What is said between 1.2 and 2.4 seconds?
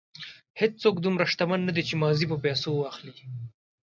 شتمن نه دی چې ماضي په